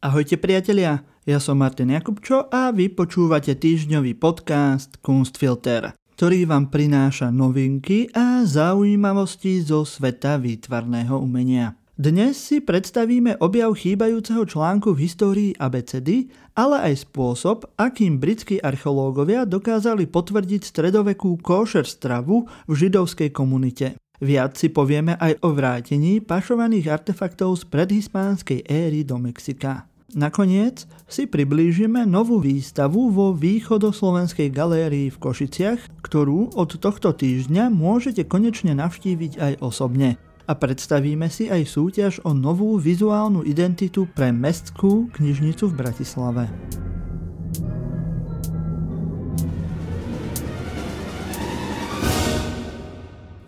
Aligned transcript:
Ahojte 0.00 0.40
priatelia, 0.40 1.04
ja 1.28 1.36
som 1.36 1.60
Martin 1.60 1.92
Jakubčo 1.92 2.48
a 2.48 2.72
vy 2.72 2.88
počúvate 2.88 3.52
týždňový 3.52 4.16
podcast 4.16 4.96
Kunstfilter, 5.04 5.92
ktorý 6.16 6.48
vám 6.48 6.72
prináša 6.72 7.28
novinky 7.28 8.08
a 8.16 8.40
zaujímavosti 8.48 9.60
zo 9.60 9.84
sveta 9.84 10.40
výtvarného 10.40 11.20
umenia. 11.20 11.76
Dnes 12.00 12.40
si 12.40 12.64
predstavíme 12.64 13.44
objav 13.44 13.76
chýbajúceho 13.76 14.48
článku 14.48 14.96
v 14.96 15.04
histórii 15.04 15.50
ABCD, 15.60 16.32
ale 16.56 16.80
aj 16.80 17.04
spôsob, 17.04 17.68
akým 17.76 18.16
britskí 18.16 18.56
archeológovia 18.56 19.44
dokázali 19.44 20.08
potvrdiť 20.08 20.64
stredovekú 20.64 21.36
košer 21.44 21.84
stravu 21.84 22.48
v 22.64 22.72
židovskej 22.72 23.36
komunite. 23.36 24.00
Viac 24.20 24.56
si 24.56 24.72
povieme 24.72 25.20
aj 25.20 25.44
o 25.44 25.52
vrátení 25.52 26.24
pašovaných 26.24 26.88
artefaktov 26.88 27.60
z 27.60 27.68
predhispánskej 27.68 28.64
éry 28.64 29.04
do 29.04 29.20
Mexika. 29.20 29.89
Nakoniec 30.10 30.90
si 31.06 31.30
priblížime 31.30 32.02
novú 32.02 32.42
výstavu 32.42 33.14
vo 33.14 33.30
východoslovenskej 33.30 34.50
galérii 34.50 35.06
v 35.06 35.20
Košiciach, 35.22 36.02
ktorú 36.02 36.50
od 36.58 36.70
tohto 36.82 37.14
týždňa 37.14 37.70
môžete 37.70 38.26
konečne 38.26 38.74
navštíviť 38.74 39.32
aj 39.38 39.52
osobne. 39.62 40.18
A 40.50 40.58
predstavíme 40.58 41.30
si 41.30 41.46
aj 41.46 41.62
súťaž 41.62 42.18
o 42.26 42.34
novú 42.34 42.74
vizuálnu 42.74 43.46
identitu 43.46 44.10
pre 44.10 44.34
Mestskú 44.34 45.06
knižnicu 45.14 45.70
v 45.70 45.78
Bratislave. 45.78 46.44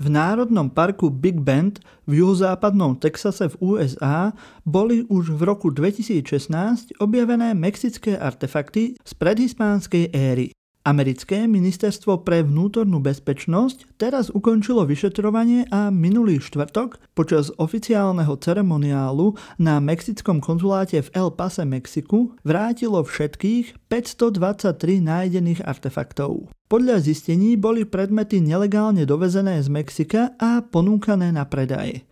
V 0.02 0.10
Národnom 0.10 0.66
parku 0.66 1.14
Big 1.14 1.38
Bend 1.38 1.78
v 2.10 2.26
juhozápadnom 2.26 2.98
Texase 2.98 3.54
v 3.54 3.78
USA 3.78 4.34
boli 4.66 5.06
už 5.06 5.30
v 5.30 5.46
roku 5.46 5.70
2016 5.70 6.98
objavené 6.98 7.54
mexické 7.54 8.18
artefakty 8.18 8.98
z 8.98 9.12
predhispánskej 9.14 10.10
éry. 10.10 10.50
Americké 10.82 11.46
ministerstvo 11.46 12.26
pre 12.26 12.42
vnútornú 12.42 12.98
bezpečnosť 12.98 14.02
teraz 14.02 14.34
ukončilo 14.34 14.82
vyšetrovanie 14.82 15.70
a 15.70 15.94
minulý 15.94 16.42
štvrtok 16.42 16.98
počas 17.14 17.54
oficiálneho 17.54 18.34
ceremoniálu 18.34 19.38
na 19.62 19.78
mexickom 19.78 20.42
konzuláte 20.42 20.98
v 21.06 21.08
El 21.14 21.30
Pase, 21.38 21.62
Mexiku 21.62 22.34
vrátilo 22.42 22.98
všetkých 23.06 23.86
523 23.86 24.98
nájdených 25.06 25.62
artefaktov. 25.62 26.50
Podľa 26.66 26.98
zistení 26.98 27.54
boli 27.54 27.86
predmety 27.86 28.42
nelegálne 28.42 29.06
dovezené 29.06 29.62
z 29.62 29.70
Mexika 29.70 30.34
a 30.34 30.66
ponúkané 30.66 31.30
na 31.30 31.46
predaj. 31.46 32.02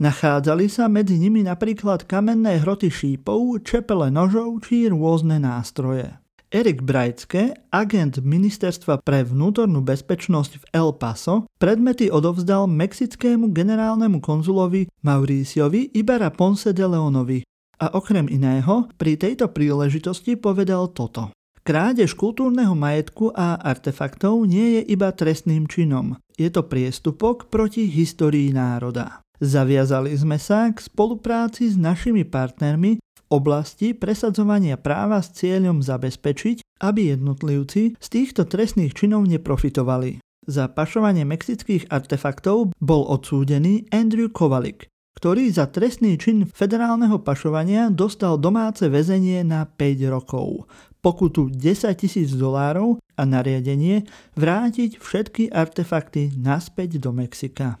Nachádzali 0.00 0.72
sa 0.72 0.88
medzi 0.88 1.20
nimi 1.20 1.44
napríklad 1.44 2.08
kamenné 2.08 2.64
hroty 2.64 2.88
šípov, 2.88 3.60
čepele 3.60 4.08
nožov 4.08 4.64
či 4.64 4.88
rôzne 4.88 5.36
nástroje. 5.36 6.16
Erik 6.46 6.86
Brajcke, 6.86 7.58
agent 7.74 8.22
Ministerstva 8.22 9.02
pre 9.02 9.26
vnútornú 9.26 9.82
bezpečnosť 9.82 10.52
v 10.62 10.64
El 10.70 10.94
Paso, 10.94 11.50
predmety 11.58 12.06
odovzdal 12.06 12.70
mexickému 12.70 13.50
generálnemu 13.50 14.22
konzulovi 14.22 14.86
Mauriciovi 15.02 15.90
Ibera 15.98 16.30
Ponce 16.30 16.70
de 16.70 16.86
Leonovi 16.86 17.42
a 17.82 17.98
okrem 17.98 18.30
iného 18.30 18.86
pri 18.94 19.18
tejto 19.18 19.50
príležitosti 19.50 20.38
povedal 20.38 20.94
toto. 20.94 21.34
Krádež 21.66 22.14
kultúrneho 22.14 22.78
majetku 22.78 23.34
a 23.34 23.58
artefaktov 23.58 24.46
nie 24.46 24.78
je 24.78 24.82
iba 24.94 25.10
trestným 25.10 25.66
činom. 25.66 26.14
Je 26.38 26.46
to 26.46 26.62
priestupok 26.62 27.50
proti 27.50 27.90
histórii 27.90 28.54
národa. 28.54 29.18
Zaviazali 29.42 30.14
sme 30.14 30.38
sa 30.38 30.70
k 30.70 30.78
spolupráci 30.78 31.68
s 31.68 31.76
našimi 31.76 32.22
partnermi 32.22 33.02
oblasti 33.28 33.92
presadzovania 33.96 34.78
práva 34.78 35.22
s 35.22 35.34
cieľom 35.34 35.82
zabezpečiť, 35.82 36.82
aby 36.82 37.16
jednotlivci 37.16 37.96
z 37.96 38.08
týchto 38.08 38.46
trestných 38.46 38.92
činov 38.92 39.26
neprofitovali. 39.26 40.20
Za 40.46 40.70
pašovanie 40.70 41.26
mexických 41.26 41.90
artefaktov 41.90 42.70
bol 42.78 43.02
odsúdený 43.10 43.90
Andrew 43.90 44.30
Kovalik, 44.30 44.86
ktorý 45.18 45.50
za 45.50 45.66
trestný 45.66 46.20
čin 46.20 46.46
federálneho 46.46 47.18
pašovania 47.24 47.90
dostal 47.90 48.38
domáce 48.38 48.86
väzenie 48.86 49.42
na 49.42 49.66
5 49.66 50.06
rokov, 50.12 50.70
pokutu 51.02 51.50
10 51.50 51.90
tisíc 51.98 52.30
dolárov 52.36 53.00
a 53.16 53.22
nariadenie 53.24 54.04
vrátiť 54.36 55.00
všetky 55.00 55.50
artefakty 55.50 56.30
naspäť 56.36 57.00
do 57.00 57.10
Mexika. 57.16 57.80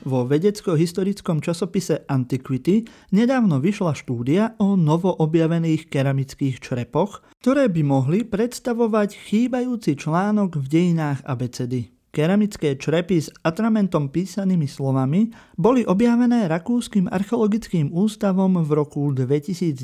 Vo 0.00 0.24
vedecko-historickom 0.24 1.44
časopise 1.44 2.08
Antiquity 2.08 2.88
nedávno 3.12 3.60
vyšla 3.60 3.92
štúdia 3.92 4.56
o 4.56 4.72
novo 4.72 5.12
objavených 5.12 5.92
keramických 5.92 6.56
črepoch, 6.56 7.20
ktoré 7.44 7.68
by 7.68 7.82
mohli 7.84 8.24
predstavovať 8.24 9.12
chýbajúci 9.28 10.00
článok 10.00 10.56
v 10.56 10.66
dejinách 10.72 11.20
abecedy. 11.28 11.99
Keramické 12.10 12.74
črepy 12.74 13.22
s 13.22 13.30
atramentom 13.46 14.10
písanými 14.10 14.66
slovami 14.66 15.30
boli 15.54 15.86
objavené 15.86 16.50
Rakúskym 16.50 17.06
archeologickým 17.06 17.94
ústavom 17.94 18.66
v 18.66 18.70
roku 18.74 19.14
2019 19.14 19.78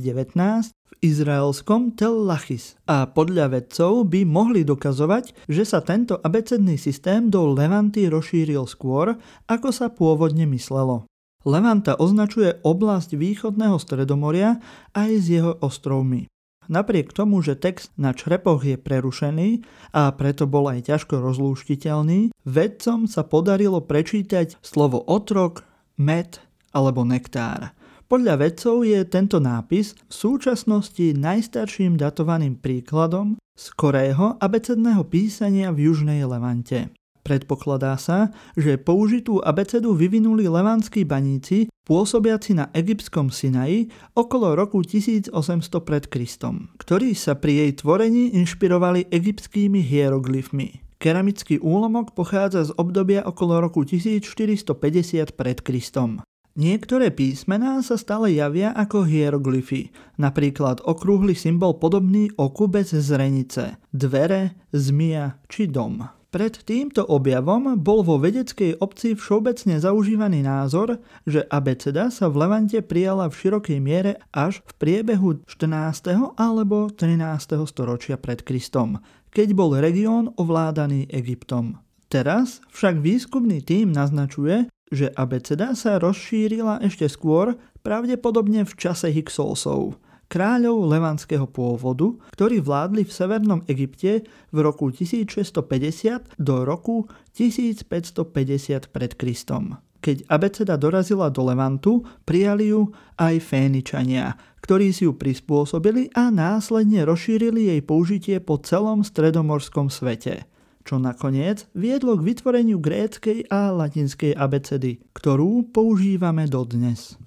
v 0.75 0.93
izraelskom 1.07 1.95
Tel 1.95 2.27
Lachis 2.27 2.75
a 2.91 3.07
podľa 3.07 3.55
vedcov 3.55 4.11
by 4.11 4.27
mohli 4.27 4.67
dokazovať, 4.67 5.47
že 5.47 5.63
sa 5.63 5.79
tento 5.87 6.19
abecedný 6.19 6.75
systém 6.75 7.31
do 7.31 7.47
Levanty 7.47 8.11
rozšíril 8.11 8.67
skôr, 8.67 9.15
ako 9.47 9.71
sa 9.71 9.87
pôvodne 9.87 10.51
myslelo. 10.51 11.07
Levanta 11.47 11.95
označuje 11.95 12.59
oblasť 12.67 13.15
východného 13.15 13.79
stredomoria 13.79 14.59
aj 14.99 15.11
s 15.15 15.27
jeho 15.31 15.55
ostrovmi. 15.63 16.27
Napriek 16.67 17.15
tomu, 17.15 17.43
že 17.43 17.55
text 17.55 17.95
na 17.95 18.11
črepoch 18.11 18.67
je 18.67 18.75
prerušený 18.75 19.63
a 19.95 20.11
preto 20.15 20.51
bol 20.51 20.67
aj 20.67 20.91
ťažko 20.91 21.23
rozlúštiteľný, 21.23 22.35
vedcom 22.43 23.07
sa 23.07 23.23
podarilo 23.23 23.83
prečítať 23.83 24.59
slovo 24.61 25.03
otrok, 25.07 25.63
med 25.97 26.39
alebo 26.77 27.09
nektár. 27.09 27.73
Podľa 28.07 28.39
vedcov 28.39 28.87
je 28.87 29.03
tento 29.03 29.43
nápis 29.43 29.99
v 30.07 30.13
súčasnosti 30.13 31.17
najstarším 31.17 31.99
datovaným 31.99 32.55
príkladom 32.55 33.35
skorého 33.59 34.39
abecedného 34.39 35.03
písania 35.09 35.75
v 35.75 35.91
južnej 35.91 36.23
Levante. 36.23 36.93
Predpokladá 37.27 37.99
sa, 37.99 38.31
že 38.55 38.79
použitú 38.79 39.43
abecedu 39.43 39.99
vyvinuli 39.99 40.47
levantskí 40.47 41.03
baníci 41.03 41.67
pôsobiaci 41.83 42.55
na 42.55 42.71
egyptskom 42.71 43.35
Sinaji 43.35 43.91
okolo 44.15 44.55
roku 44.55 44.79
1800 44.87 45.35
pred 45.83 46.07
Kristom, 46.07 46.71
ktorí 46.79 47.19
sa 47.19 47.35
pri 47.35 47.67
jej 47.67 47.83
tvorení 47.83 48.31
inšpirovali 48.39 49.11
egyptskými 49.11 49.83
hieroglyfmi. 49.83 50.87
Keramický 51.03 51.59
úlomok 51.59 52.15
pochádza 52.15 52.71
z 52.71 52.79
obdobia 52.79 53.27
okolo 53.27 53.59
roku 53.59 53.83
1450 53.83 55.35
pred 55.35 55.59
Kristom. 55.67 56.23
Niektoré 56.55 57.11
písmená 57.11 57.83
sa 57.83 57.99
stále 57.99 58.39
javia 58.39 58.71
ako 58.73 59.03
hieroglyfy, 59.03 59.91
napríklad 60.17 60.79
okrúhly 60.87 61.35
symbol 61.35 61.77
podobný 61.77 62.31
oku 62.39 62.71
bez 62.71 62.95
zrenice, 62.95 63.83
dvere, 63.91 64.57
zmia 64.71 65.43
či 65.51 65.69
dom. 65.69 66.07
Pred 66.27 66.67
týmto 66.67 67.07
objavom 67.07 67.79
bol 67.79 68.03
vo 68.03 68.19
vedeckej 68.19 68.83
obci 68.83 69.15
všeobecne 69.15 69.79
zaužívaný 69.79 70.43
názor, 70.43 70.99
že 71.23 71.47
abeceda 71.47 72.11
sa 72.11 72.27
v 72.27 72.43
Levante 72.43 72.83
prijala 72.83 73.31
v 73.31 73.39
širokej 73.39 73.79
miere 73.79 74.19
až 74.35 74.59
v 74.67 74.73
priebehu 74.75 75.47
14. 75.47 76.35
alebo 76.35 76.91
13. 76.91 77.63
storočia 77.71 78.19
pred 78.19 78.43
Kristom, 78.43 78.99
keď 79.31 79.55
bol 79.55 79.79
región 79.79 80.35
ovládaný 80.35 81.07
Egyptom. 81.15 81.79
Teraz 82.11 82.59
však 82.75 82.99
výskumný 82.99 83.63
tím 83.63 83.95
naznačuje, 83.95 84.67
že 84.91 85.15
abeceda 85.15 85.79
sa 85.79 86.03
rozšírila 86.03 86.83
ešte 86.83 87.07
skôr, 87.07 87.55
pravdepodobne 87.87 88.67
v 88.67 88.73
čase 88.75 89.15
Hyksolsov– 89.15 89.95
kráľov 90.27 90.91
levandského 90.91 91.47
pôvodu, 91.47 92.15
ktorí 92.35 92.63
vládli 92.63 93.07
v 93.07 93.13
severnom 93.15 93.61
Egypte 93.71 94.27
v 94.51 94.59
roku 94.59 94.91
1650 94.91 96.39
do 96.39 96.67
roku 96.67 97.07
1550 97.35 98.91
pred 98.91 99.13
Kristom. 99.15 99.79
Keď 100.03 100.31
abeceda 100.31 100.79
dorazila 100.79 101.33
do 101.35 101.43
Levantu, 101.51 102.07
prijali 102.23 102.71
ju 102.71 102.95
aj 103.19 103.43
Féničania, 103.43 104.39
ktorí 104.63 104.95
si 104.95 105.03
ju 105.03 105.19
prispôsobili 105.19 106.15
a 106.15 106.31
následne 106.31 107.03
rozšírili 107.03 107.75
jej 107.75 107.81
použitie 107.83 108.39
po 108.39 108.63
celom 108.63 109.03
stredomorskom 109.03 109.91
svete 109.91 110.47
čo 110.87 111.03
nakoniec 111.03 111.67
viedlo 111.75 112.15
k 112.15 112.31
vytvoreniu 112.31 112.79
gréckej 112.79 113.51
a 113.51 113.75
latinskej 113.75 114.39
abecedy, 114.39 115.03
ktorú 115.19 115.75
používame 115.75 116.47
dodnes. 116.47 117.19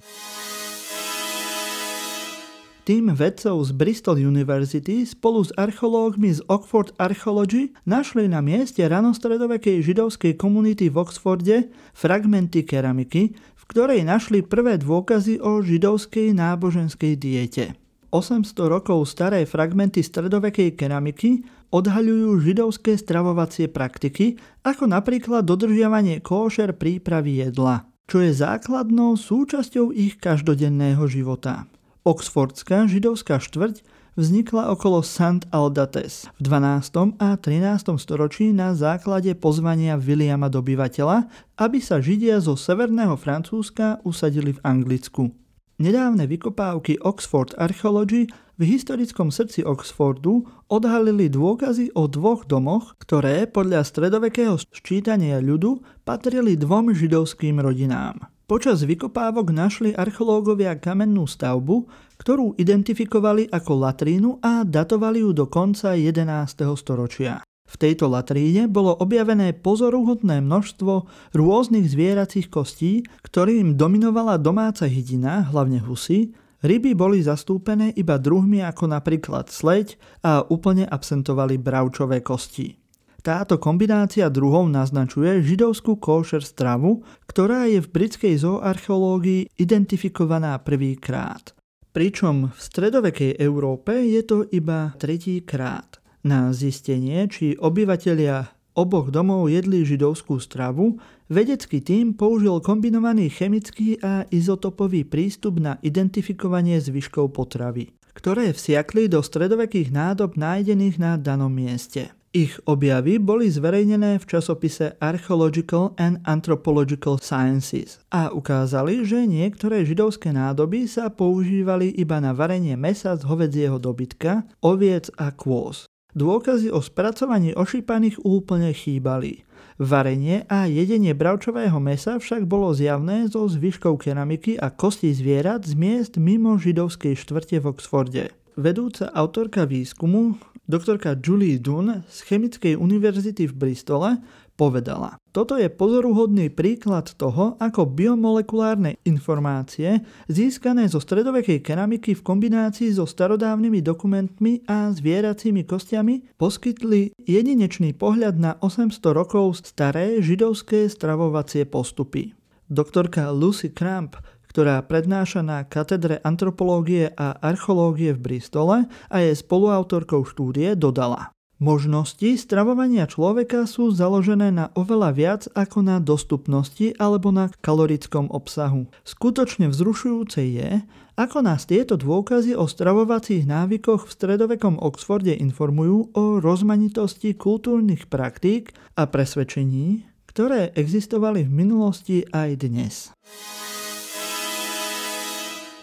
Tým 2.90 3.14
vedcov 3.14 3.70
z 3.70 3.72
Bristol 3.78 4.18
University 4.18 5.06
spolu 5.06 5.46
s 5.46 5.54
archeológmi 5.54 6.34
z 6.34 6.42
Oxford 6.50 6.90
Archaeology 6.98 7.70
našli 7.86 8.26
na 8.26 8.42
mieste 8.42 8.82
ranostredovekej 8.82 9.86
židovskej 9.86 10.34
komunity 10.34 10.90
v 10.90 10.98
Oxforde 10.98 11.70
fragmenty 11.94 12.66
keramiky, 12.66 13.38
v 13.38 13.64
ktorej 13.70 14.02
našli 14.02 14.42
prvé 14.42 14.82
dôkazy 14.82 15.38
o 15.38 15.62
židovskej 15.62 16.34
náboženskej 16.34 17.14
diete. 17.14 17.78
800 18.10 18.58
rokov 18.58 19.06
staré 19.06 19.46
fragmenty 19.46 20.02
stredovekej 20.02 20.74
keramiky 20.74 21.46
odhaľujú 21.70 22.42
židovské 22.42 22.98
stravovacie 22.98 23.70
praktiky, 23.70 24.42
ako 24.66 24.90
napríklad 24.90 25.46
dodržiavanie 25.46 26.26
kóšer 26.26 26.74
prípravy 26.74 27.46
jedla, 27.46 27.86
čo 28.10 28.18
je 28.26 28.34
základnou 28.34 29.14
súčasťou 29.14 29.94
ich 29.94 30.18
každodenného 30.18 31.06
života. 31.06 31.70
Oxfordská 32.10 32.90
židovská 32.90 33.38
štvrť 33.38 33.86
vznikla 34.18 34.74
okolo 34.74 35.06
St. 35.06 35.46
Aldates 35.54 36.26
v 36.42 36.50
12. 36.50 37.22
a 37.22 37.38
13. 37.38 38.02
storočí 38.02 38.50
na 38.50 38.74
základe 38.74 39.30
pozvania 39.38 39.94
Williama 39.94 40.50
dobyvateľa, 40.50 41.30
aby 41.62 41.78
sa 41.78 42.02
Židia 42.02 42.42
zo 42.42 42.58
severného 42.58 43.14
Francúzska 43.14 44.02
usadili 44.02 44.58
v 44.58 44.60
Anglicku. 44.66 45.30
Nedávne 45.78 46.26
vykopávky 46.26 46.98
Oxford 47.06 47.54
Archaeology 47.62 48.26
v 48.58 48.62
historickom 48.66 49.30
srdci 49.30 49.62
Oxfordu 49.62 50.50
odhalili 50.66 51.30
dôkazy 51.30 51.94
o 51.94 52.10
dvoch 52.10 52.50
domoch, 52.50 52.98
ktoré 52.98 53.46
podľa 53.46 53.86
stredovekého 53.86 54.58
sčítania 54.58 55.38
ľudu 55.38 55.86
patrili 56.10 56.58
dvom 56.58 56.90
židovským 56.90 57.62
rodinám. 57.62 58.39
Počas 58.50 58.82
vykopávok 58.82 59.54
našli 59.54 59.94
archeológovia 59.94 60.74
kamennú 60.74 61.30
stavbu, 61.30 61.86
ktorú 62.18 62.58
identifikovali 62.58 63.46
ako 63.46 63.72
latrínu 63.86 64.42
a 64.42 64.66
datovali 64.66 65.22
ju 65.22 65.38
do 65.38 65.46
konca 65.46 65.94
11. 65.94 66.26
storočia. 66.74 67.46
V 67.46 67.76
tejto 67.78 68.10
latríne 68.10 68.66
bolo 68.66 68.98
objavené 68.98 69.54
pozoruhodné 69.54 70.42
množstvo 70.42 71.06
rôznych 71.38 71.94
zvieracích 71.94 72.50
kostí, 72.50 73.06
ktorým 73.22 73.78
dominovala 73.78 74.42
domáca 74.42 74.90
hydina, 74.90 75.46
hlavne 75.54 75.86
husy, 75.86 76.34
ryby 76.66 76.98
boli 76.98 77.22
zastúpené 77.22 77.94
iba 77.94 78.18
druhmi 78.18 78.66
ako 78.66 78.90
napríklad 78.90 79.54
sleď 79.54 79.94
a 80.26 80.42
úplne 80.42 80.90
absentovali 80.90 81.62
bravčové 81.62 82.26
kosti. 82.26 82.79
Táto 83.20 83.60
kombinácia 83.60 84.32
druhov 84.32 84.72
naznačuje 84.72 85.44
židovskú 85.44 86.00
kóšer 86.00 86.40
stravu, 86.40 87.04
ktorá 87.28 87.68
je 87.68 87.84
v 87.84 87.92
britskej 87.92 88.40
zooarcheológii 88.40 89.60
identifikovaná 89.60 90.56
prvýkrát. 90.64 91.52
Pričom 91.92 92.56
v 92.56 92.60
stredovekej 92.60 93.36
Európe 93.42 93.92
je 94.08 94.22
to 94.24 94.48
iba 94.56 94.96
tretíkrát. 94.96 96.00
Na 96.24 96.52
zistenie, 96.56 97.28
či 97.28 97.60
obyvatelia 97.60 98.56
oboch 98.80 99.12
domov 99.12 99.52
jedli 99.52 99.84
židovskú 99.84 100.40
stravu, 100.40 100.96
vedecký 101.28 101.84
tím 101.84 102.16
použil 102.16 102.64
kombinovaný 102.64 103.28
chemický 103.28 104.00
a 104.00 104.24
izotopový 104.32 105.04
prístup 105.04 105.60
na 105.60 105.76
identifikovanie 105.84 106.80
zvyškov 106.80 107.36
potravy, 107.36 107.92
ktoré 108.16 108.56
vsiakli 108.56 109.12
do 109.12 109.20
stredovekých 109.20 109.92
nádob 109.92 110.40
nájdených 110.40 110.96
na 110.96 111.20
danom 111.20 111.52
mieste. 111.52 112.16
Ich 112.30 112.62
objavy 112.70 113.18
boli 113.18 113.50
zverejnené 113.50 114.22
v 114.22 114.26
časopise 114.30 114.94
Archaeological 115.02 115.98
and 115.98 116.22
Anthropological 116.30 117.18
Sciences 117.18 117.98
a 118.14 118.30
ukázali, 118.30 119.02
že 119.02 119.26
niektoré 119.26 119.82
židovské 119.82 120.30
nádoby 120.30 120.86
sa 120.86 121.10
používali 121.10 121.90
iba 121.90 122.22
na 122.22 122.38
varenie 122.38 122.78
mesa 122.78 123.18
z 123.18 123.26
hovedzieho 123.26 123.82
dobytka, 123.82 124.46
oviec 124.62 125.10
a 125.18 125.34
kôz. 125.34 125.90
Dôkazy 126.14 126.70
o 126.70 126.86
spracovaní 126.86 127.58
ošípaných 127.58 128.22
úplne 128.22 128.78
chýbali. 128.78 129.42
Varenie 129.82 130.46
a 130.46 130.70
jedenie 130.70 131.18
bravčového 131.18 131.82
mesa 131.82 132.22
však 132.22 132.46
bolo 132.46 132.78
zjavné 132.78 133.26
zo 133.26 133.50
zvyškov 133.50 134.06
keramiky 134.06 134.54
a 134.62 134.70
kostí 134.70 135.10
zvierat 135.18 135.66
z 135.66 135.74
miest 135.74 136.22
mimo 136.22 136.62
židovskej 136.62 137.18
štvrte 137.18 137.58
v 137.58 137.66
Oxforde. 137.74 138.24
Vedúca 138.60 139.08
autorka 139.16 139.64
výskumu, 139.64 140.36
doktorka 140.70 141.18
Julie 141.18 141.58
Dunn 141.58 142.06
z 142.06 142.18
Chemickej 142.30 142.78
univerzity 142.78 143.50
v 143.50 143.54
Bristole, 143.58 144.22
povedala. 144.54 145.16
Toto 145.32 145.56
je 145.56 145.72
pozoruhodný 145.72 146.52
príklad 146.52 147.08
toho, 147.16 147.56
ako 147.64 147.88
biomolekulárne 147.88 149.00
informácie 149.08 150.04
získané 150.28 150.92
zo 150.92 151.00
stredovekej 151.00 151.64
keramiky 151.64 152.12
v 152.12 152.22
kombinácii 152.22 152.92
so 152.92 153.08
starodávnymi 153.08 153.80
dokumentmi 153.80 154.68
a 154.68 154.92
zvieracími 154.92 155.64
kostiami 155.64 156.36
poskytli 156.36 157.16
jedinečný 157.24 157.96
pohľad 157.96 158.36
na 158.36 158.52
800 158.60 159.00
rokov 159.16 159.64
staré 159.64 160.20
židovské 160.20 160.92
stravovacie 160.92 161.64
postupy. 161.64 162.36
Doktorka 162.70 163.34
Lucy 163.34 163.74
Cramp 163.74 164.20
ktorá 164.50 164.82
prednáša 164.82 165.46
na 165.46 165.62
katedre 165.64 166.18
antropológie 166.26 167.14
a 167.14 167.38
archeológie 167.38 168.18
v 168.18 168.20
Bristole 168.20 168.90
a 168.90 169.18
je 169.22 169.38
spoluautorkou 169.38 170.26
štúdie, 170.26 170.74
dodala. 170.74 171.32
Možnosti 171.60 172.40
stravovania 172.40 173.04
človeka 173.04 173.68
sú 173.68 173.92
založené 173.92 174.48
na 174.48 174.72
oveľa 174.80 175.10
viac 175.12 175.44
ako 175.52 175.84
na 175.84 176.00
dostupnosti 176.00 176.96
alebo 176.96 177.36
na 177.36 177.52
kalorickom 177.60 178.32
obsahu. 178.32 178.88
Skutočne 179.04 179.68
vzrušujúce 179.68 180.40
je, 180.40 180.88
ako 181.20 181.44
nás 181.44 181.68
tieto 181.68 182.00
dôkazy 182.00 182.56
o 182.56 182.64
stravovacích 182.64 183.44
návykoch 183.44 184.08
v 184.08 184.16
stredovekom 184.16 184.80
Oxforde 184.80 185.36
informujú 185.36 186.16
o 186.16 186.40
rozmanitosti 186.40 187.36
kultúrnych 187.36 188.08
praktík 188.08 188.72
a 188.96 189.04
presvedčení, 189.12 190.08
ktoré 190.32 190.72
existovali 190.80 191.44
v 191.44 191.52
minulosti 191.52 192.24
aj 192.32 192.50
dnes. 192.56 193.12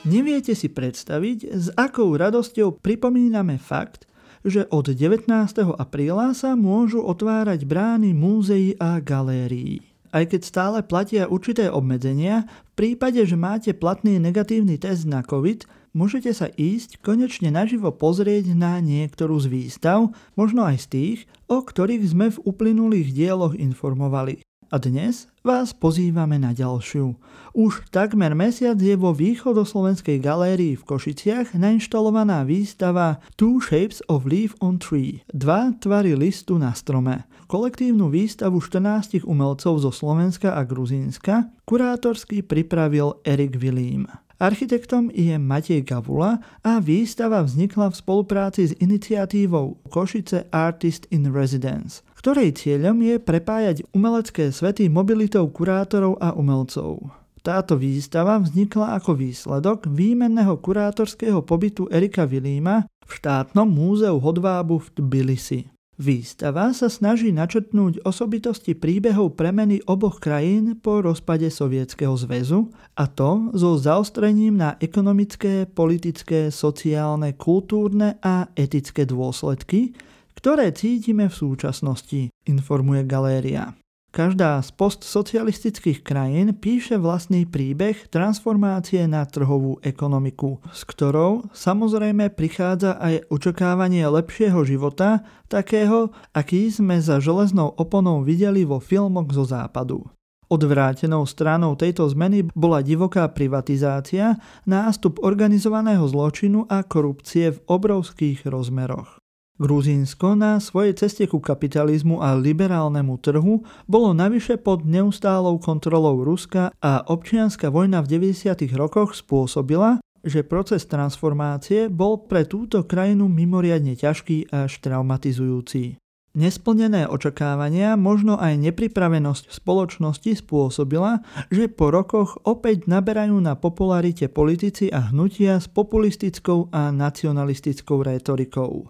Neviete 0.07 0.55
si 0.55 0.71
predstaviť, 0.71 1.39
s 1.51 1.67
akou 1.75 2.15
radosťou 2.15 2.79
pripomíname 2.79 3.59
fakt, 3.59 4.07
že 4.47 4.63
od 4.71 4.95
19. 4.95 5.27
apríla 5.75 6.31
sa 6.31 6.55
môžu 6.55 7.03
otvárať 7.03 7.67
brány 7.67 8.15
múzeí 8.15 8.79
a 8.79 9.03
galérií. 9.03 9.83
Aj 10.15 10.23
keď 10.23 10.41
stále 10.47 10.79
platia 10.87 11.27
určité 11.27 11.67
obmedzenia, 11.67 12.47
v 12.47 12.73
prípade, 12.79 13.19
že 13.27 13.35
máte 13.35 13.75
platný 13.75 14.23
negatívny 14.23 14.79
test 14.79 15.11
na 15.11 15.27
COVID, 15.27 15.67
môžete 15.91 16.31
sa 16.31 16.55
ísť 16.55 17.03
konečne 17.03 17.51
naživo 17.51 17.91
pozrieť 17.91 18.55
na 18.55 18.79
niektorú 18.79 19.43
z 19.43 19.51
výstav, 19.51 20.15
možno 20.39 20.71
aj 20.71 20.87
z 20.87 20.87
tých, 20.87 21.19
o 21.51 21.67
ktorých 21.67 22.07
sme 22.07 22.31
v 22.31 22.39
uplynulých 22.47 23.11
dieloch 23.11 23.59
informovali. 23.59 24.46
A 24.67 24.83
dnes 24.83 25.31
vás 25.47 25.71
pozývame 25.71 26.43
na 26.43 26.51
ďalšiu. 26.51 27.15
Už 27.55 27.87
takmer 27.95 28.35
mesiac 28.35 28.75
je 28.75 28.99
vo 28.99 29.15
východoslovenskej 29.15 30.19
galérii 30.19 30.75
v 30.75 30.83
Košiciach 30.83 31.55
nainštalovaná 31.55 32.43
výstava 32.43 33.23
Two 33.39 33.63
Shapes 33.63 34.03
of 34.11 34.27
Leaf 34.27 34.59
on 34.59 34.83
Tree, 34.83 35.23
dva 35.31 35.71
tvary 35.79 36.19
listu 36.19 36.59
na 36.59 36.75
strome. 36.75 37.31
Kolektívnu 37.47 38.11
výstavu 38.11 38.59
14 38.59 39.23
umelcov 39.23 39.87
zo 39.87 39.95
Slovenska 39.95 40.59
a 40.59 40.67
Gruzínska 40.67 41.47
kurátorsky 41.63 42.43
pripravil 42.43 43.23
Erik 43.23 43.55
Vilím. 43.63 44.11
Architektom 44.43 45.15
je 45.15 45.39
Matej 45.39 45.87
Gavula 45.87 46.43
a 46.67 46.83
výstava 46.83 47.39
vznikla 47.47 47.95
v 47.95 47.99
spolupráci 48.03 48.63
s 48.67 48.77
iniciatívou 48.83 49.79
Košice 49.95 50.51
Artist 50.51 51.07
in 51.15 51.31
Residence 51.31 52.03
ktorej 52.27 52.59
cieľom 52.59 53.07
je 53.07 53.23
prepájať 53.23 53.87
umelecké 53.95 54.51
svety 54.51 54.91
mobilitou 54.91 55.47
kurátorov 55.47 56.19
a 56.19 56.35
umelcov. 56.35 56.99
Táto 57.39 57.79
výstava 57.79 58.43
vznikla 58.43 58.99
ako 58.99 59.15
výsledok 59.15 59.87
výmenného 59.87 60.59
kurátorského 60.59 61.47
pobytu 61.47 61.87
Erika 61.87 62.27
Vilíma 62.27 62.91
v 63.07 63.11
štátnom 63.15 63.71
múzeu 63.71 64.19
Hodvábu 64.19 64.83
v 64.83 64.89
Tbilisi. 64.99 65.61
Výstava 66.03 66.75
sa 66.75 66.91
snaží 66.91 67.31
načrtnúť 67.31 68.03
osobitosti 68.03 68.75
príbehov 68.75 69.39
premeny 69.39 69.79
oboch 69.87 70.19
krajín 70.19 70.83
po 70.83 71.07
rozpade 71.07 71.47
Sovietskeho 71.47 72.19
zväzu 72.19 72.75
a 72.99 73.07
to 73.07 73.55
so 73.55 73.79
zaostrením 73.79 74.59
na 74.59 74.75
ekonomické, 74.83 75.63
politické, 75.71 76.51
sociálne, 76.51 77.39
kultúrne 77.39 78.19
a 78.19 78.51
etické 78.59 79.07
dôsledky, 79.07 79.95
ktoré 80.37 80.71
cítime 80.77 81.33
v 81.33 81.35
súčasnosti, 81.35 82.31
informuje 82.45 83.03
galéria. 83.09 83.73
Každá 84.17 84.65
z 84.65 84.73
postsocialistických 84.81 86.01
krajín 86.01 86.57
píše 86.57 86.97
vlastný 86.97 87.45
príbeh 87.45 88.09
transformácie 88.09 89.05
na 89.05 89.29
trhovú 89.29 89.77
ekonomiku, 89.85 90.57
s 90.73 90.89
ktorou 90.89 91.53
samozrejme 91.53 92.33
prichádza 92.33 92.97
aj 92.97 93.29
očakávanie 93.29 94.09
lepšieho 94.09 94.65
života, 94.65 95.21
takého, 95.53 96.17
aký 96.33 96.73
sme 96.73 96.97
za 96.97 97.21
železnou 97.21 97.77
oponou 97.77 98.25
videli 98.25 98.65
vo 98.65 98.81
filmoch 98.81 99.29
zo 99.37 99.45
západu. 99.45 100.09
Odvrátenou 100.49 101.29
stranou 101.29 101.77
tejto 101.77 102.09
zmeny 102.09 102.49
bola 102.57 102.81
divoká 102.81 103.29
privatizácia, 103.29 104.41
nástup 104.65 105.21
organizovaného 105.21 106.09
zločinu 106.09 106.65
a 106.73 106.87
korupcie 106.87 107.53
v 107.53 107.59
obrovských 107.69 108.49
rozmeroch. 108.49 109.21
Gruzínsko 109.57 110.37
na 110.37 110.61
svojej 110.61 110.93
ceste 110.93 111.25
ku 111.25 111.41
kapitalizmu 111.41 112.21
a 112.21 112.37
liberálnemu 112.37 113.17
trhu 113.25 113.65
bolo 113.89 114.13
navyše 114.13 114.61
pod 114.61 114.85
neustálou 114.85 115.57
kontrolou 115.57 116.21
Ruska 116.21 116.77
a 116.77 117.01
občianská 117.09 117.73
vojna 117.73 118.05
v 118.05 118.21
90. 118.21 118.53
rokoch 118.77 119.17
spôsobila, 119.17 119.97
že 120.21 120.45
proces 120.45 120.85
transformácie 120.85 121.89
bol 121.89 122.29
pre 122.29 122.45
túto 122.45 122.85
krajinu 122.85 123.33
mimoriadne 123.33 123.97
ťažký 123.97 124.53
až 124.53 124.77
traumatizujúci. 124.85 125.97
Nesplnené 126.37 127.09
očakávania, 127.09 127.97
možno 127.97 128.37
aj 128.37 128.61
nepripravenosť 128.61 129.57
spoločnosti 129.57 130.45
spôsobila, 130.45 131.25
že 131.49 131.73
po 131.73 131.89
rokoch 131.89 132.37
opäť 132.45 132.85
naberajú 132.85 133.41
na 133.41 133.57
popularite 133.57 134.29
politici 134.29 134.93
a 134.93 135.09
hnutia 135.09 135.57
s 135.57 135.65
populistickou 135.65 136.69
a 136.77 136.93
nacionalistickou 136.93 138.05
rétorikou. 138.05 138.85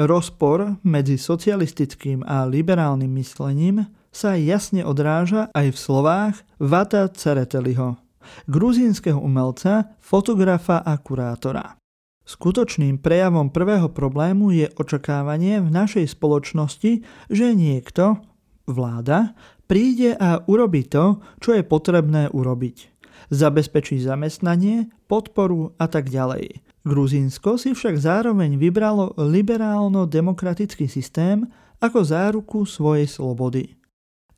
Rozpor 0.00 0.80
medzi 0.80 1.20
socialistickým 1.20 2.24
a 2.24 2.48
liberálnym 2.48 3.20
myslením 3.20 3.84
sa 4.08 4.32
jasne 4.32 4.80
odráža 4.80 5.52
aj 5.52 5.76
v 5.76 5.78
slovách 5.78 6.34
Vata 6.56 7.04
Cereteliho, 7.12 8.00
gruzínskeho 8.48 9.20
umelca, 9.20 9.92
fotografa 10.00 10.80
a 10.80 10.96
kurátora. 10.96 11.76
Skutočným 12.24 12.96
prejavom 12.96 13.52
prvého 13.52 13.92
problému 13.92 14.56
je 14.56 14.72
očakávanie 14.72 15.60
v 15.60 15.68
našej 15.68 16.16
spoločnosti, 16.16 17.04
že 17.28 17.46
niekto, 17.52 18.24
vláda, 18.64 19.36
príde 19.68 20.16
a 20.16 20.40
urobí 20.48 20.88
to, 20.88 21.20
čo 21.44 21.60
je 21.60 21.60
potrebné 21.60 22.32
urobiť. 22.32 22.88
Zabezpečí 23.28 24.00
zamestnanie, 24.00 24.88
podporu 25.12 25.76
a 25.76 25.92
tak 25.92 26.08
ďalej. 26.08 26.69
Gruzínsko 26.80 27.60
si 27.60 27.76
však 27.76 28.00
zároveň 28.00 28.56
vybralo 28.56 29.12
liberálno-demokratický 29.20 30.88
systém 30.88 31.44
ako 31.76 32.00
záruku 32.00 32.64
svojej 32.64 33.04
slobody. 33.04 33.76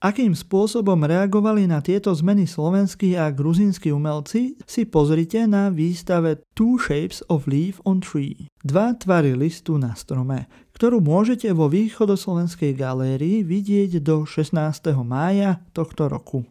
Akým 0.03 0.35
spôsobom 0.35 0.99
reagovali 1.07 1.71
na 1.71 1.79
tieto 1.79 2.11
zmeny 2.11 2.43
slovenskí 2.43 3.15
a 3.15 3.31
gruzínsky 3.31 3.95
umelci, 3.95 4.59
si 4.67 4.83
pozrite 4.83 5.47
na 5.47 5.71
výstave 5.71 6.43
Two 6.59 6.75
Shapes 6.75 7.23
of 7.31 7.47
Leaf 7.47 7.79
on 7.87 8.03
Tree, 8.03 8.51
dva 8.67 8.99
tvary 8.99 9.39
listu 9.39 9.79
na 9.79 9.95
strome, 9.95 10.51
ktorú 10.75 10.99
môžete 10.99 11.55
vo 11.55 11.71
východoslovenskej 11.71 12.75
galérii 12.75 13.47
vidieť 13.47 14.03
do 14.03 14.27
16. 14.27 14.59
mája 15.07 15.63
tohto 15.71 16.11
roku. 16.11 16.43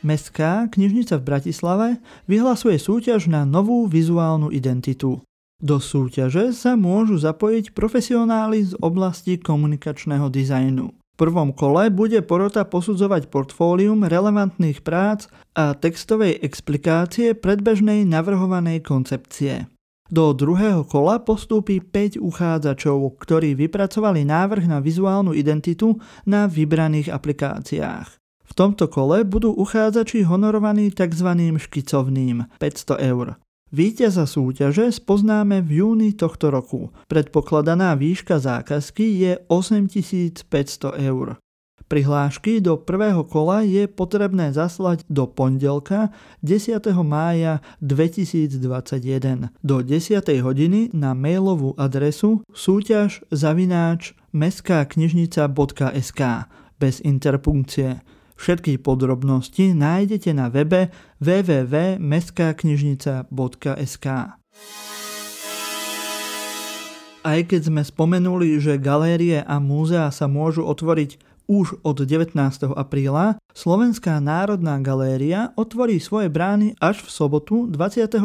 Mestská 0.00 0.64
knižnica 0.72 1.20
v 1.20 1.26
Bratislave 1.28 1.88
vyhlasuje 2.24 2.80
súťaž 2.80 3.28
na 3.28 3.44
novú 3.44 3.84
vizuálnu 3.84 4.48
identitu. 4.48 5.20
Do 5.60 5.76
súťaže 5.76 6.56
sa 6.56 6.72
môžu 6.72 7.20
zapojiť 7.20 7.76
profesionáli 7.76 8.64
z 8.64 8.72
oblasti 8.80 9.36
komunikačného 9.36 10.32
dizajnu. 10.32 10.88
V 10.88 11.14
prvom 11.20 11.52
kole 11.52 11.92
bude 11.92 12.16
porota 12.24 12.64
posudzovať 12.64 13.28
portfólium 13.28 14.08
relevantných 14.08 14.80
prác 14.80 15.28
a 15.52 15.76
textovej 15.76 16.40
explikácie 16.40 17.36
predbežnej 17.36 18.08
navrhovanej 18.08 18.80
koncepcie. 18.80 19.68
Do 20.10 20.32
druhého 20.34 20.82
kola 20.88 21.20
postúpi 21.22 21.78
5 21.78 22.18
uchádzačov, 22.18 23.20
ktorí 23.20 23.52
vypracovali 23.52 24.24
návrh 24.26 24.64
na 24.64 24.80
vizuálnu 24.80 25.36
identitu 25.36 26.00
na 26.26 26.48
vybraných 26.48 27.12
aplikáciách. 27.14 28.19
V 28.50 28.52
tomto 28.58 28.90
kole 28.90 29.22
budú 29.22 29.54
uchádzači 29.54 30.26
honorovaní 30.26 30.90
tzv. 30.90 31.54
škicovným 31.54 32.50
500 32.58 32.98
eur. 32.98 33.38
Výťaza 33.70 34.26
súťaže 34.26 34.90
spoznáme 34.90 35.62
v 35.62 35.70
júni 35.78 36.10
tohto 36.18 36.50
roku. 36.50 36.90
Predpokladaná 37.06 37.94
výška 37.94 38.42
zákazky 38.42 39.06
je 39.22 39.38
8500 39.46 40.98
eur. 40.98 41.38
Prihlášky 41.86 42.58
do 42.62 42.78
prvého 42.78 43.22
kola 43.26 43.62
je 43.66 43.86
potrebné 43.90 44.54
zaslať 44.54 45.06
do 45.10 45.26
pondelka 45.26 46.10
10. 46.42 46.78
mája 47.02 47.62
2021 47.82 49.50
do 49.62 49.76
10. 49.82 50.22
hodiny 50.42 50.90
na 50.94 51.14
mailovú 51.18 51.74
adresu 51.78 52.42
súťaž 52.54 53.22
zavináč 53.30 54.14
mestkaknižnica.sk 54.34 56.20
bez 56.78 57.02
interpunkcie. 57.02 58.02
Všetky 58.40 58.80
podrobnosti 58.80 59.76
nájdete 59.76 60.32
na 60.32 60.48
webe 60.48 60.88
www.mestkaknižnica.sk 61.20 64.06
Aj 67.20 67.40
keď 67.44 67.60
sme 67.60 67.84
spomenuli, 67.84 68.56
že 68.56 68.80
galérie 68.80 69.44
a 69.44 69.60
múzea 69.60 70.08
sa 70.08 70.24
môžu 70.24 70.64
otvoriť 70.64 71.20
už 71.52 71.84
od 71.84 72.00
19. 72.00 72.32
apríla, 72.80 73.36
Slovenská 73.52 74.16
národná 74.24 74.80
galéria 74.80 75.52
otvorí 75.60 76.00
svoje 76.00 76.32
brány 76.32 76.80
až 76.80 77.04
v 77.04 77.12
sobotu 77.12 77.68
24. 77.68 78.24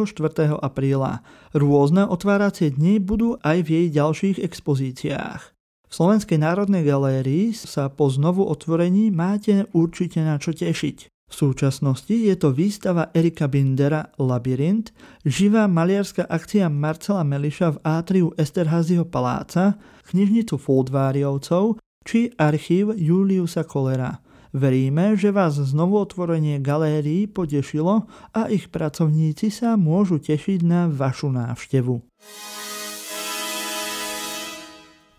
apríla. 0.63 1.27
Rôzne 1.51 2.07
otváracie 2.07 2.71
dni 2.71 3.03
budú 3.03 3.35
aj 3.43 3.67
v 3.67 3.69
jej 3.83 3.91
ďalších 3.91 4.39
expozíciách. 4.39 5.54
V 5.85 5.93
Slovenskej 5.93 6.41
národnej 6.41 6.83
galérii 6.83 7.53
sa 7.53 7.87
po 7.93 8.09
znovu 8.09 8.45
otvorení 8.45 9.13
máte 9.13 9.69
určite 9.71 10.21
na 10.21 10.41
čo 10.41 10.51
tešiť. 10.51 10.97
V 11.25 11.33
súčasnosti 11.33 12.13
je 12.13 12.35
to 12.37 12.53
výstava 12.53 13.09
Erika 13.09 13.49
Bindera 13.49 14.13
Labyrint, 14.21 14.93
živá 15.25 15.65
maliarská 15.65 16.29
akcia 16.29 16.69
Marcela 16.69 17.25
Meliša 17.25 17.67
v 17.75 17.81
átriu 17.81 18.27
Esterházyho 18.37 19.09
paláca, 19.09 19.81
knižnicu 20.05 20.61
Foldváriovcov 20.61 21.81
či 22.05 22.29
archív 22.37 22.93
Juliusa 22.93 23.65
Kolera. 23.65 24.21
Veríme, 24.55 25.19
že 25.19 25.35
vás 25.35 25.57
znovu 25.59 25.99
otvorenie 25.99 26.63
galérií 26.63 27.27
potešilo 27.27 28.07
a 28.31 28.47
ich 28.47 28.71
pracovníci 28.71 29.51
sa 29.51 29.75
môžu 29.75 30.21
tešiť 30.21 30.63
na 30.63 30.87
vašu 30.87 31.33
návštevu. 31.33 31.99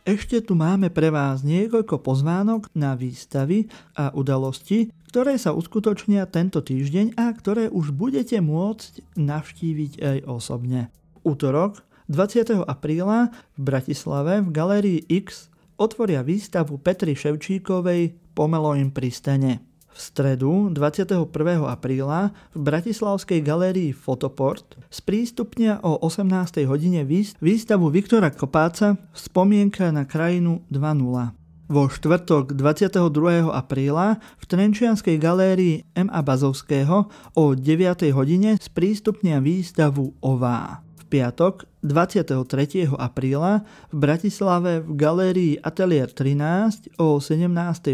Ešte 0.06 0.38
tu 0.38 0.54
máme 0.54 0.86
pre 0.94 1.10
vás 1.10 1.42
niekoľko 1.42 1.98
pozvánok 1.98 2.70
na 2.78 2.94
výstavy 2.94 3.66
a 3.98 4.14
udalosti, 4.14 4.94
ktoré 5.10 5.34
sa 5.34 5.50
uskutočnia 5.50 6.30
tento 6.30 6.62
týždeň 6.62 7.18
a 7.18 7.34
ktoré 7.34 7.66
už 7.66 7.90
budete 7.90 8.38
môcť 8.38 9.02
navštíviť 9.18 9.92
aj 9.98 10.18
osobne. 10.30 10.94
Útorok 11.26 11.82
20. 12.06 12.54
apríla 12.70 13.34
v 13.58 13.60
Bratislave 13.66 14.46
v 14.46 14.48
Galérii 14.54 15.02
X 15.10 15.50
otvoria 15.74 16.22
výstavu 16.22 16.78
Petry 16.78 17.18
Ševčíkovej 17.18 18.14
Pomelo 18.30 18.78
im 18.78 18.94
pristane. 18.94 19.58
V 19.96 20.02
stredu 20.04 20.68
21. 20.76 21.24
apríla 21.72 22.28
v 22.52 22.58
Bratislavskej 22.60 23.40
galérii 23.40 23.96
Fotoport 23.96 24.76
sprístupnia 24.92 25.80
o 25.80 25.96
18. 26.04 26.68
hodine 26.68 27.00
výstavu 27.40 27.88
Viktora 27.88 28.28
Kopáca 28.28 29.00
Spomienka 29.16 29.88
na 29.88 30.04
krajinu 30.04 30.60
2.0. 30.68 31.32
Vo 31.72 31.88
štvrtok 31.88 32.52
22. 32.52 33.48
apríla 33.48 34.20
v 34.36 34.44
Trenčianskej 34.44 35.16
galérii 35.16 35.88
M.A. 35.96 36.20
Bazovského 36.20 37.08
o 37.32 37.44
9. 37.56 38.12
hodine 38.12 38.60
sprístupnia 38.60 39.40
výstavu 39.40 40.12
Ová. 40.20 40.85
Piatok 41.06 41.70
23. 41.86 42.90
apríla 42.98 43.62
v 43.94 43.94
Bratislave 43.94 44.82
v 44.82 44.90
galérii 44.98 45.54
Atelier 45.62 46.10
13 46.10 46.98
o 46.98 47.22
17. 47.22 47.46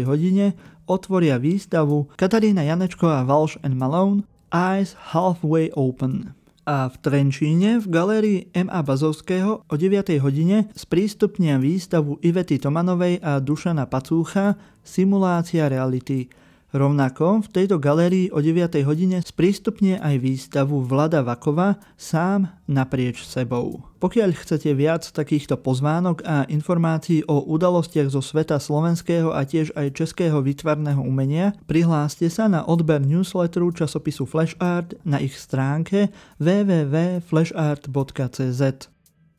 hodine 0.09 0.57
otvoria 0.89 1.37
výstavu 1.37 2.09
Katarína 2.17 2.65
Janečková 2.65 3.21
Walsh 3.21 3.61
and 3.61 3.77
Malone 3.77 4.25
Eyes 4.49 4.97
Halfway 5.13 5.69
Open. 5.77 6.33
A 6.65 6.89
v 6.89 6.95
Trenčíne 7.05 7.77
v 7.83 7.85
galérii 7.85 8.39
M.A. 8.55 8.81
Bazovského 8.81 9.61
o 9.61 9.75
9. 9.77 10.17
hodine 10.17 10.73
sprístupnia 10.73 11.61
výstavu 11.61 12.17
Ivety 12.25 12.57
Tomanovej 12.57 13.21
a 13.21 13.37
Dušana 13.37 13.85
Pacúcha 13.85 14.57
Simulácia 14.81 15.69
reality– 15.69 16.25
Rovnako 16.73 17.45
v 17.45 17.47
tejto 17.53 17.77
galérii 17.77 18.33
o 18.33 18.41
9. 18.41 18.81
hodine 18.81 19.21
sprístupne 19.21 20.01
aj 20.01 20.17
výstavu 20.17 20.81
Vlada 20.81 21.21
Vakova 21.21 21.77
sám 22.01 22.49
naprieč 22.65 23.29
sebou. 23.29 23.85
Pokiaľ 24.01 24.33
chcete 24.33 24.73
viac 24.73 25.05
takýchto 25.05 25.61
pozvánok 25.61 26.25
a 26.25 26.49
informácií 26.49 27.29
o 27.29 27.45
udalostiach 27.45 28.09
zo 28.09 28.25
sveta 28.25 28.57
slovenského 28.57 29.29
a 29.29 29.45
tiež 29.45 29.69
aj 29.77 29.93
českého 29.93 30.41
výtvarného 30.41 31.05
umenia, 31.05 31.53
prihláste 31.69 32.25
sa 32.33 32.49
na 32.49 32.65
odber 32.65 33.05
newsletteru 33.05 33.69
časopisu 33.69 34.25
Flash 34.25 34.57
Art 34.57 34.97
na 35.05 35.21
ich 35.21 35.37
stránke 35.37 36.09
www.flashart.cz. 36.41 38.92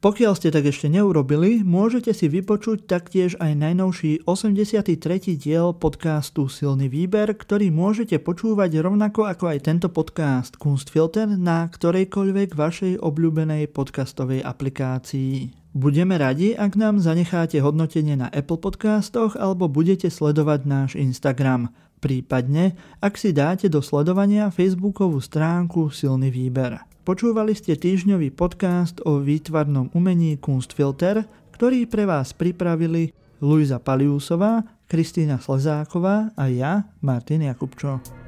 Pokiaľ 0.04 0.36
ste 0.36 0.52
tak 0.52 0.68
ešte 0.68 0.92
neurobili, 0.92 1.64
môžete 1.64 2.12
si 2.12 2.28
vypočuť 2.28 2.84
taktiež 2.84 3.40
aj 3.40 3.56
najnovší 3.56 4.28
83. 4.28 5.00
diel 5.40 5.72
podcastu 5.72 6.44
Silný 6.44 6.92
výber, 6.92 7.32
ktorý 7.32 7.72
môžete 7.72 8.20
počúvať 8.20 8.84
rovnako 8.84 9.24
ako 9.24 9.56
aj 9.56 9.64
tento 9.64 9.88
podcast 9.88 10.60
Kunstfilter 10.60 11.40
na 11.40 11.72
ktorejkoľvek 11.72 12.52
vašej 12.52 13.00
obľúbenej 13.00 13.72
podcastovej 13.72 14.44
aplikácii. 14.44 15.56
Budeme 15.72 16.20
radi, 16.20 16.52
ak 16.52 16.76
nám 16.76 17.00
zanecháte 17.00 17.64
hodnotenie 17.64 18.20
na 18.20 18.28
Apple 18.28 18.60
podcastoch 18.60 19.40
alebo 19.40 19.72
budete 19.72 20.12
sledovať 20.12 20.68
náš 20.68 20.90
Instagram. 21.00 21.72
Prípadne, 22.04 22.76
ak 23.00 23.16
si 23.16 23.32
dáte 23.32 23.72
do 23.72 23.80
sledovania 23.80 24.52
facebookovú 24.52 25.24
stránku 25.24 25.88
Silný 25.88 26.28
výber. 26.28 26.92
Počúvali 27.04 27.52
ste 27.52 27.76
týždňový 27.76 28.32
podcast 28.32 28.96
o 29.04 29.20
výtvarnom 29.20 29.92
umení 29.92 30.40
Kunstfilter, 30.40 31.28
ktorý 31.52 31.84
pre 31.84 32.08
vás 32.08 32.32
pripravili 32.32 33.12
Luisa 33.44 33.76
Paliusová, 33.76 34.64
Kristýna 34.88 35.36
Slezáková 35.36 36.32
a 36.32 36.48
ja, 36.48 36.88
Martin 37.04 37.44
Jakubčo. 37.44 38.23